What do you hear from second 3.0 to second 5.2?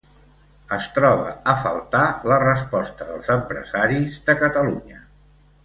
dels empresaris de Catalunya.